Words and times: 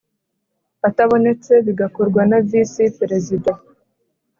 atabonetse 0.87 1.51
bigakorwa 1.65 2.21
na 2.29 2.37
Visi 2.49 2.83
Perezida 2.99 3.51